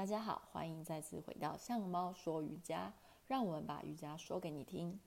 [0.00, 2.90] 大家好，欢迎再次回到象猫说瑜伽，
[3.26, 4.98] 让我们把瑜伽说给你听。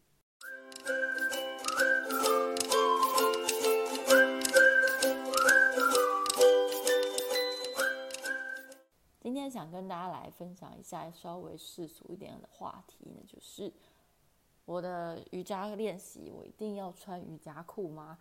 [9.20, 13.74] 今天想跟大家来分享一下稍微世俗一点的话题呢，就是
[14.64, 18.20] 我的瑜伽练习，我一定要穿瑜伽裤吗？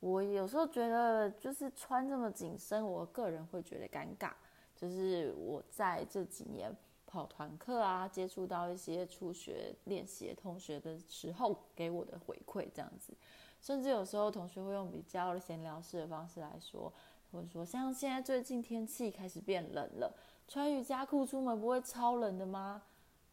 [0.00, 4.34] 我有时候觉得，就是穿这么紧身，我个人会觉得尴尬。
[4.80, 6.74] 就是我在这几年
[7.04, 13.12] 跑团课啊，接触到一些初学练习的同学的时候，给我的回馈这样子。
[13.60, 16.90] 甚至有时候同学会用比较闲聊式的方式来说，
[17.30, 20.16] 或者说像现在最近天气开始变冷了，
[20.48, 22.82] 穿瑜伽裤出门不会超冷的吗？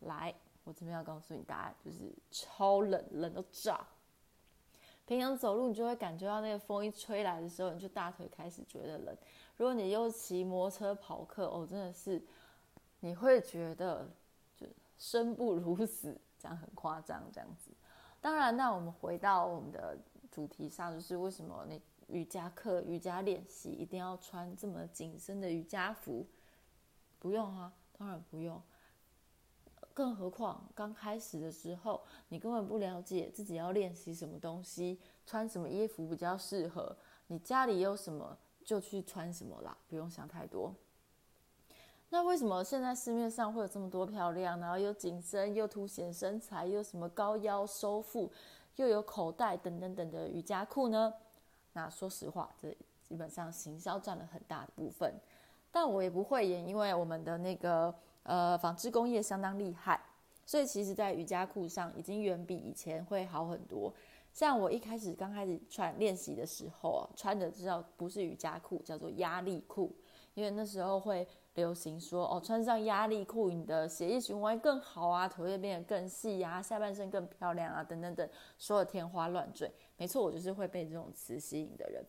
[0.01, 0.35] 来，
[0.65, 3.87] 我这边要告诉你答案，就是超冷，冷到炸。
[5.07, 9.17] 平常走路，你就会感觉到那个风一吹来的时候，你就大腿开始觉得冷。
[9.55, 12.21] 如果你又骑摩托车跑课，哦，真的是
[12.99, 14.05] 你会觉得
[14.57, 14.67] 就
[14.97, 17.71] 生不如死，这样很夸张，这样子。
[18.19, 19.97] 当然，那我们回到我们的
[20.29, 26.27] 主题上，就是为什么那瑜伽课、瑜伽练习一定要穿这么紧身的瑜伽服？
[27.17, 28.61] 不用啊，当然不用。
[29.97, 36.95] 更何况刚开始的时候，你根本不了解自己要练习什么东西，穿什么衣服比较适合，
[37.25, 40.71] 你家里有什么就去穿什么啦，不用想太多。
[42.09, 48.31] 那为什么现在市面上会有这么多漂亮，然后又紧身又凸显身材，又什么高腰收腹，
[48.75, 51.11] 又有口袋等等等的瑜伽裤呢？
[51.73, 52.69] 那说实话，这
[53.01, 55.15] 基本上行销占了很大的部分，
[55.71, 57.91] 但我也不会演，因为我们的那个。
[58.27, 59.97] 呃，纺织工业相当厉害，
[60.45, 63.93] 所以其实，在瑜伽裤上已经远比以前会好很多。
[64.33, 69.95] 像我一开始刚开始穿练习的时候啊，穿的知道不是瑜伽裤，叫做压力裤，
[70.33, 71.25] 因为那时候会
[71.55, 79.71] 流行说哦，穿上压力裤，你的血液循环更好啊，腿会变得更细啊，下半身更漂亮啊，等等等，说的天花乱坠。
[79.95, 82.05] 没错，我就是会被这种词吸引的人。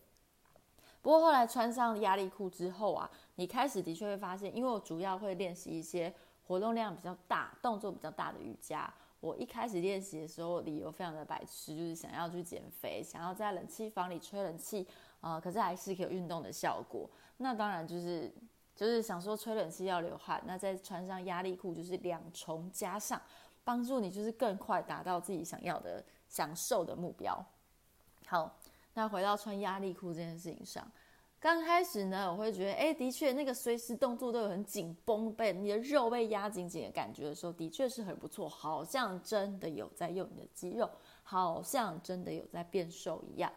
[1.01, 3.09] 不过后来穿上压力裤之后啊，
[3.39, 6.13] 你开始的确会发现，因为我主要会练习一些
[6.45, 8.93] 活动量比较大、动作比较大的瑜伽。
[9.21, 14.85] 我一开始练习的时候，理由非常的白痴，就是想要去减肥，想要在冷气房里吹冷气，
[15.21, 17.09] 呃，可是还是可以有运动的效果。
[17.37, 18.29] 那当然就是
[18.75, 23.21] 就是想说吹冷气要流汗，那再穿上压力裤就是两重加上，
[23.63, 27.41] 帮助你就是更快达到自己想要的享受的目标。
[28.25, 28.53] 好。
[28.95, 30.85] 那回到穿压力裤这件事情上，
[31.39, 40.89] 刚开始呢，我会觉得，哎，的确那个随时动作都有很紧绷，被你的肉被压紧紧的感觉的时候，的确是很不错，好像真的有在用你的肌肉，
[41.23, 43.49] 好像真的有在变瘦一样。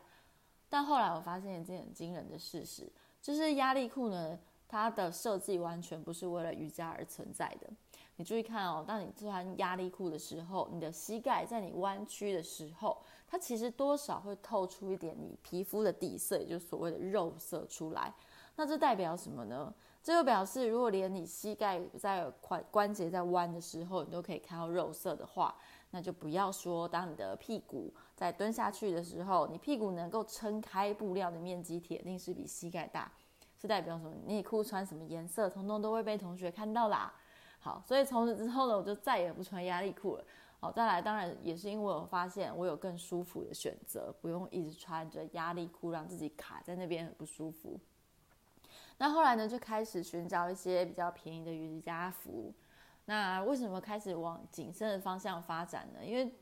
[0.68, 2.88] 但后来我发现一件很惊人的事实，
[3.20, 4.38] 就是压力裤呢，
[4.68, 7.68] 它的设计完全不是为了瑜伽而存在的。
[8.16, 12.96] 你注意看哦，当你穿压力裤的时候，你的膝盖在你弯曲的时候，
[13.32, 18.12] 它其实多少会透出一点你皮肤的底色，也就是所谓的肉色出来。
[18.56, 19.72] 那这代表什么呢？
[20.02, 25.56] 这就表示，如果连你膝盖在关关节在弯的时候，你都可以看到肉色的话，
[25.92, 33.10] 那就不要说当你的屁股在蹲下去的时候，你屁股能够撑开布料的面积，铁定是比膝盖大。
[33.58, 34.12] 这代表什么？
[34.26, 37.10] 内裤穿什么颜色，通通都会被同学看到啦。
[37.58, 40.24] 好，所以从此之后呢，我就再也不穿压力裤了。
[40.62, 47.76] 好，再来，当然也是因为我发现我有更舒服的选择，不用一直穿着压力裤，让自己卡在那边很不舒服。
[48.96, 52.54] 那后来呢，就开始寻找一些比较便宜的瑜伽服。
[53.06, 55.98] 那为什么开始往紧身的方向发展呢？
[56.04, 56.32] 因为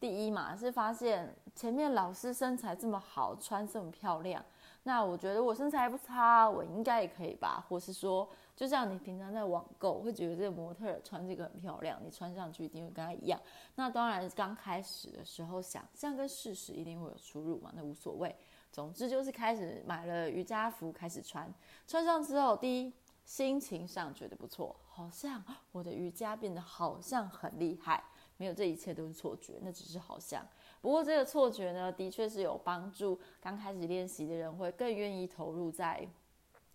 [0.00, 4.44] 第一嘛，是发现前面老师身材这么好，穿这么漂亮。
[4.82, 7.64] 那我觉得我身材不差，我应该也可以吧？
[7.68, 8.28] 或是说，
[8.58, 13.40] 就像你平常在网购，会觉得这个模特穿这个很漂亮，你穿上去一定会跟他一样。
[13.76, 18.34] 那当然，刚开始的时候想象跟事实一定会有出入嘛，那无所谓。
[18.72, 21.48] 总之就是开始买了瑜伽服，开始穿。
[21.86, 22.92] 穿上之后，第一
[23.24, 28.02] 心情上觉得不错，好像我的瑜伽变得好像很厉害。
[28.38, 30.44] 没有，这一切都是错觉，那只是好像。
[30.80, 33.20] 不过这个错觉呢，的确是有帮助。
[33.40, 36.04] 刚开始练习的人会更愿意投入在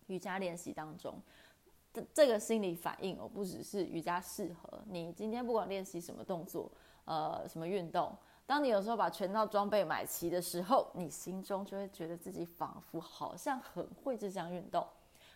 [0.07, 1.21] 瑜伽练习当中。
[1.93, 5.13] 这这个心理反应哦，不只是瑜伽适合你。
[5.13, 6.71] 今天不管练习什么动作，
[7.05, 8.11] 呃，什么运动，
[8.45, 14.85] 当你有时候把全套装备买齐的时候，你心中就会觉得自己仿佛好像很会这项运动。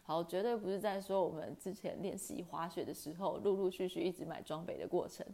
[0.02, 5.26] 好，绝对不是在说我们之前练习滑雪的时候，陆陆续续一直买装备的过程。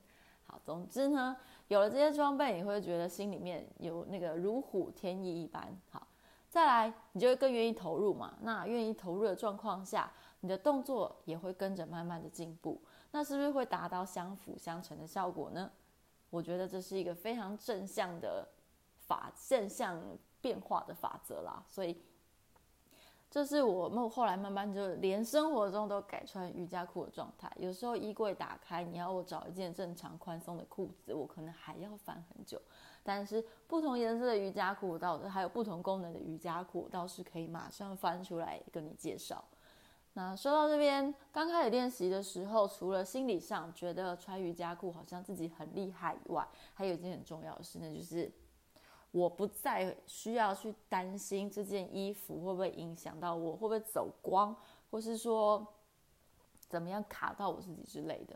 [0.45, 1.37] 好，总之呢，
[1.69, 5.73] 有了这些装备，你会觉得心里面有那个如虎添翼一般。
[5.89, 6.05] 好，
[6.49, 8.35] 再来，你就会更愿意投入嘛。
[8.41, 10.11] 那愿意投入的状况下，
[10.43, 12.81] 你的动作也会跟着慢慢的进步。
[13.11, 15.71] 那是不是会达到相辅相成的效果呢？
[16.29, 18.45] 我觉得这是一个非常正向的
[19.07, 20.03] 法，正向
[20.41, 21.63] 变化的法则啦。
[21.67, 21.97] 所以。
[23.31, 27.51] 这是我们后来慢慢就连生活中都改穿瑜伽裤的状态。
[27.57, 32.61] 有时候衣柜打开，你要我找一件正常宽松的裤子，我可能还要翻很久。
[33.01, 39.43] 但是不同颜色的瑜伽裤，倒是还有不同功能的瑜伽裤，倒是可以马上翻出来跟你介绍。
[40.13, 48.31] 那说到这边，刚开始练习的时候，除了心理上觉得穿瑜伽裤好像自己很厉害以外，还有一件很重要的事，那就是。
[49.11, 54.55] 我不再需要去担心这件衣服会不会影响到我，会不会走光，
[54.89, 55.63] 或是说
[56.67, 58.35] 怎么样卡到我自己之类的。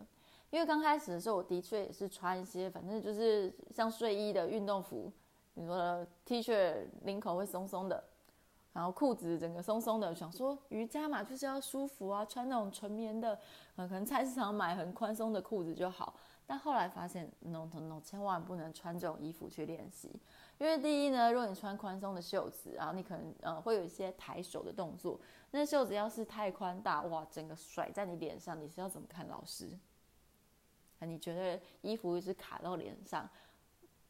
[0.51, 5.11] 因为刚开始的时候，我的确也是穿一些，反正就是像睡衣的运动服，
[5.55, 8.03] 你说 T 恤领口会松松的，
[8.77, 13.35] 然后裤子整个松松的，想说瑜伽嘛就是要舒服啊，穿那种纯棉的，
[13.75, 16.13] 可能菜市场买很宽松的裤子就好。
[16.45, 20.11] 但后来发现，no no no，千万不能穿这种衣服去练习。
[20.59, 25.19] 因为第一呢，如果你穿宽松的袖子，然后你可能呃会有一些抬手的动作，
[25.49, 29.75] 那袖子要是太宽大，哇，整个甩在你脸上，你是要怎么看老师？
[30.99, 33.27] 你觉得衣服一直卡到脸上，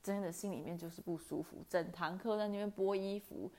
[0.03, 1.63] 真的心里面就是不舒服。
[1.69, 3.49] 整堂课在那边拨衣服，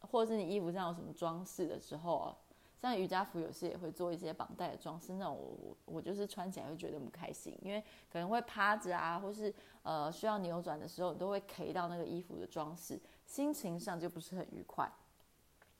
[0.00, 2.36] 或者是你衣服上有什么装饰的时候啊。
[2.80, 7.80] 像瑜伽服有时也会做一些绑带的装饰，那我我我就是穿起来会觉得不开心，因为
[8.12, 9.54] 可能会趴着啊，或是
[9.84, 14.90] 呃需要扭转的时候，你都会 K 到那个衣服的装饰，心情上就不是很愉快。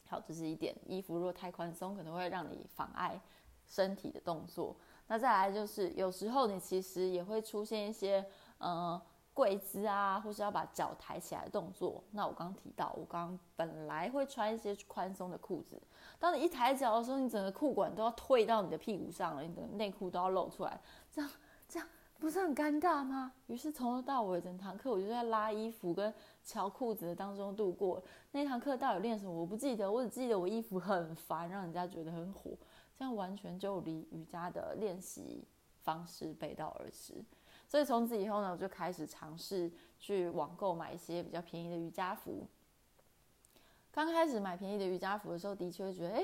[0.09, 3.21] 好，这是一点，衣服如果太宽松，可能会让你妨碍
[3.67, 4.77] 身体的动作。
[5.09, 8.25] 那再来就是有时候你其实也会出现一些
[8.59, 9.03] 呃。
[9.35, 12.03] 跪姿啊，或是要把脚抬起来的动作。
[12.11, 15.81] 那我刚提到，我刚本来会穿一些宽松的裤子，
[16.19, 20.81] 当你一抬脚的时候，你整个裤管都要退到你的屁股上了，你的内裤都要露出来，
[21.11, 21.31] 这样
[21.67, 21.89] 这样
[22.19, 23.33] 不是很尴尬吗？
[23.47, 26.13] 于是从头到尾整堂课，我就在拉衣服跟
[26.45, 28.03] 乔裤子的当中度过。
[28.33, 29.33] 那堂课到底练什么？
[29.33, 32.51] 我不记得，我只记得我衣服很烦，让人家觉得很火，
[32.99, 35.43] 这样完全就离瑜伽的练习
[35.81, 37.15] 方式背道而驰。
[37.73, 42.47] 所以从此以后呢，我就开始尝试去网购买一些比较便宜的瑜伽服。
[43.91, 46.23] 刚开始买便宜的瑜伽服的时候，的确觉得，哎，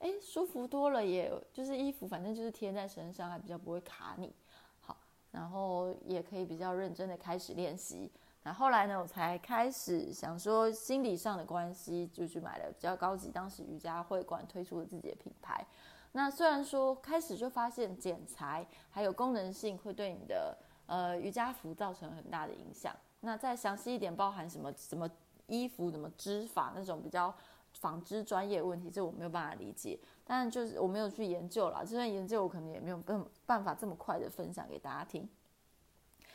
[0.00, 4.34] 哎，舒服多了也，也就是衣服反正就是贴在身上，还比较不会卡你。
[4.80, 4.94] 好，
[5.30, 8.12] 然后也可以比较认真的开始练习。
[8.42, 15.66] 那后来呢，我才开始想说，心理上的关系，就去买了比较高级，当时瑜伽会馆推出了自己的品牌。
[16.12, 20.54] 那虽然说开始就发现剪裁还有功能性会对你的。
[20.92, 22.94] 呃，瑜伽服造成很大的影响。
[23.20, 25.08] 那再详细一点，包含什么什么
[25.46, 27.34] 衣服怎么织法那种比较
[27.72, 29.98] 纺织专业问题，这我没有办法理解。
[30.22, 35.26] 但就是我没有去研究啦，就算研究，我可能也没有办办法这么快的分享给大家听。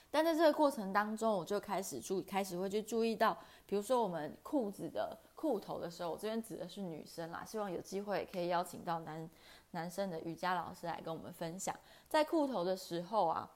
[0.10, 3.38] 但在这个过程当中，我就开始注开始会去注意到，
[3.68, 9.30] 比如说我们裤子的裤头的时候，我这边指的是女生啦，希望有机会可以邀请到男
[9.70, 11.78] 男生的瑜伽老师来跟我们分享，
[12.10, 13.48] 在裤头的时候啊。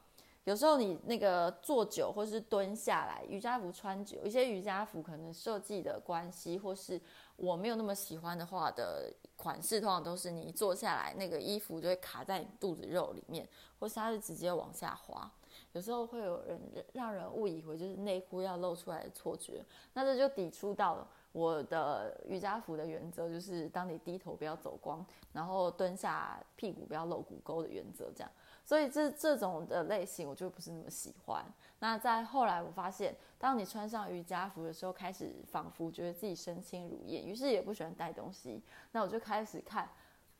[0.45, 6.99] 有时候你那个坐久或是蹲下来，瑜伽服穿久，一些瑜伽服可能设计的关系，或是
[7.35, 13.47] 我没有那么喜欢的话的款式，通常都是你坐下来，那个衣服就会卡在你肚子肉里面，
[13.79, 15.31] 或是它是直接往下滑。
[15.73, 16.59] 有时候会有人
[16.93, 19.63] 让人误以为就是内裤要露出来的错觉，
[19.93, 28.31] 那这就抵触到了我的瑜伽服的原则，就是当你低头不要走光，然后蹲下屁股不要露骨沟的原则，这样。
[28.71, 31.43] 所以这这种的类型我就不是那么喜欢。
[31.79, 38.63] 那在后来我发现，当你穿上瑜伽服的时候，开始仿佛觉得自己身轻如燕，于是也不喜欢带东西。
[38.93, 39.89] 那我就开始看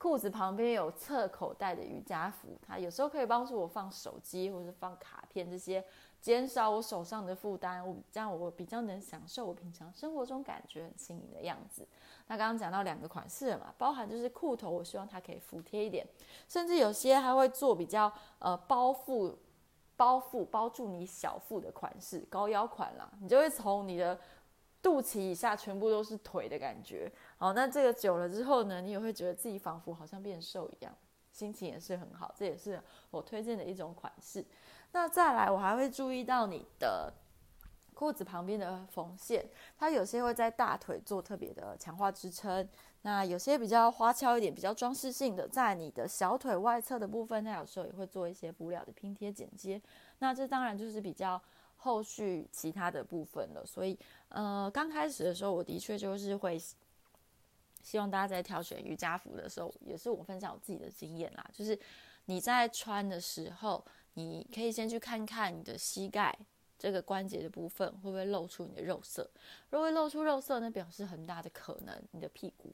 [0.01, 5.85] 裤子旁边有侧口袋的瑜伽服，它有时候可以帮助我放手机或者放卡片这些。
[6.19, 11.87] 减少我手上的负担，我这样我比较能享受我平常生活中感觉很轻盈的样子。
[12.25, 16.03] 那刚刚讲到两个款式了嘛，包含就是裤头，我希望它可以服帖一点，
[16.47, 19.35] 甚至有些还会做比较呃包覆、
[19.95, 24.19] 包覆包住你小腹的款式，高腰款啦，你就会从你的
[24.81, 27.11] 肚脐以下全部都是腿的感觉。
[27.37, 30.95] 好，那这个久了之后呢，你也会觉得自己仿佛好像变瘦一样，
[31.31, 34.45] 心情也是很好，这也是我推荐的一种款式。
[34.91, 37.13] 那再来，我还会注意到你的
[37.93, 39.45] 裤子旁边的缝线，
[39.77, 42.67] 它有些会在大腿做特别的强化支撑，
[43.03, 49.79] 那有些比较花俏一点、比较装饰性的，在你的小腿外侧的部分，它有时候也会做一些布料的拼贴剪接。
[50.19, 51.41] 那这当然就是比较
[51.83, 53.65] 后续其他的部分了。
[53.65, 53.97] 所以，
[54.29, 56.59] 呃，刚开始的时候，我的确就是会
[57.81, 61.77] 希望大家在挑选瑜伽服的时候，也是我分享我自己的经验啦，就是
[62.25, 63.83] 你在穿的时候，
[64.13, 66.37] 你可以先去看看你的膝盖
[66.77, 69.27] 这个关节的部分会不会露出你的肉色，
[69.71, 72.71] 如果会露出肉色，那表示很大的可能你的屁股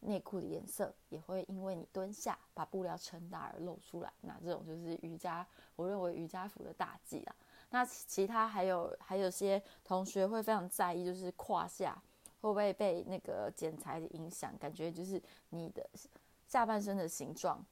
[0.00, 7.34] 内裤的颜色也会因为你蹲下把布料撑大而露出来，那这种就是瑜伽，我认为瑜伽服的大忌啦。
[7.70, 12.00] 那其他还有还有些同学会非常在意，就是胯下
[12.40, 15.84] 会不会被那个剪裁的影响，感觉就是你的
[16.46, 17.64] 下半身的形状、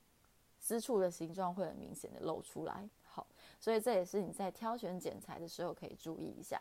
[0.58, 2.88] 私处的形状会很明显的露出来。
[3.04, 3.26] 好，
[3.61, 6.61] 所以这也是你在挑选剪裁的时候可以注意一下。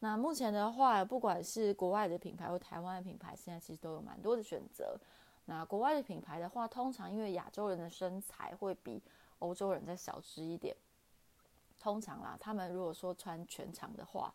[0.00, 4.98] 那目前的话，不管是国外的品牌或台湾的品牌，现在其实都有蛮多的选择。
[5.44, 9.02] 那国外的品牌的话，通常因为亚洲人的身材会比
[9.40, 10.74] 欧洲人再小只一点。
[11.80, 14.32] 通常啦，他们如果说穿全长的话，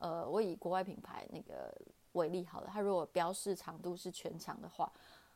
[0.00, 1.72] 呃，我以国外品牌那个
[2.12, 4.92] 为例好了，他如果标示长度是全长的话，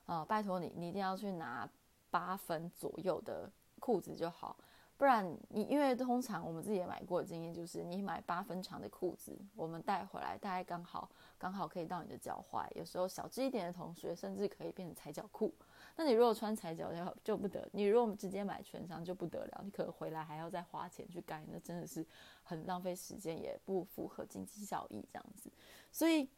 [0.06, 1.66] 呃，拜托你，你一定要去拿
[2.10, 3.48] 八分左右的
[3.78, 4.56] 裤子就好。
[4.98, 12.66] 不然你因为通常我们自己也买过的经验就是，你买八分长的裤子，我们带回来大概刚好刚好可以到你的脚踝。
[12.74, 15.54] 有时候小只一点的同学甚至可以变成踩脚裤。
[15.96, 22.06] 那你如果穿踩脚就就不得，你如果直接买全长就不得了，你可能回来还要再花钱去改，那真的是
[22.42, 25.50] 很浪费时间，也不符合经济效益这样子。
[25.90, 26.28] 所以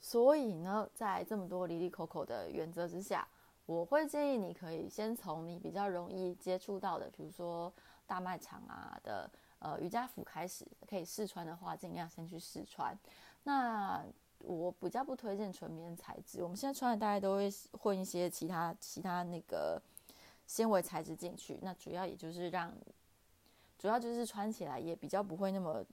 [0.00, 3.28] 所以呢，在这么多离离口口的原则之下。
[3.66, 7.70] 我会建议你可以先从你比较容易接触到的，比如说
[8.06, 12.98] 大卖场啊的呃瑜伽服开始，可以试穿的话，尽量先去试穿。
[13.42, 14.02] 那
[14.40, 19.80] 我比较不推荐纯棉材质，我们现在穿的大概都会混一些其他其他那个
[20.46, 21.58] 纤维材质进去。
[21.62, 22.72] 那主要也就是让，
[23.78, 25.84] 主要就是穿起来也比较不会那么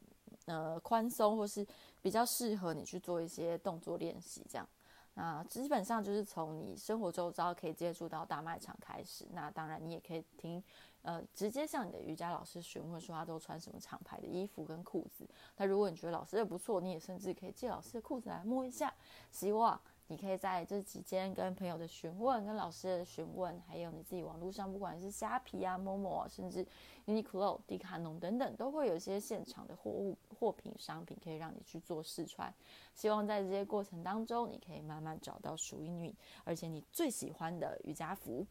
[0.45, 1.65] 呃宽松，或是
[2.01, 4.67] 比较适合你去做一些动作练习这样。
[5.15, 9.25] 那基本上就是从你生活周遭可以接触到大卖场开始。
[9.31, 10.61] 那当然，你也可以听，
[11.05, 15.23] 呃，直接向你的瑜伽老师询问，说他都穿什么厂牌的衣服跟裤子。
[15.55, 18.91] 那如果你觉得老师的不错，你也甚至可以借老师的裤子来摸一下。
[19.31, 26.65] 希望你可以在这期间跟朋友的询问、跟老师的询问，还有你自己网络上，不管是虾皮啊、Momo 啊，甚至
[27.05, 30.17] Uniqlo、迪卡侬等等，都会有一些现场的货物。
[30.37, 32.53] 货品商品可以让你去做试穿，
[32.93, 38.45] 希望在这些过程当中，你可以慢慢找到属于你，而且你最喜欢的瑜伽服。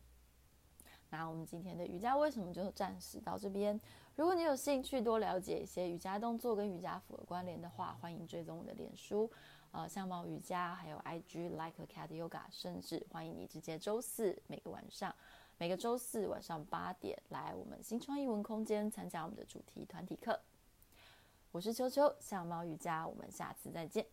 [1.17, 3.81] 那我们今天的瑜伽为什么就暂时到这边？
[4.17, 9.31] 如果你有兴趣多了解一些瑜伽动作跟瑜伽服的关联的话，欢迎追踪我的脸书，
[9.71, 15.15] 呃，相貌瑜伽，还有 IG Like a Cat Yoga，甚至欢迎你直接周四每个晚上，
[15.57, 20.41] 每个周四晚上八点来我们新创艺文空间参加我们的主题团体课。
[21.53, 24.05] 我是秋秋，相貌瑜伽，我们下次再见。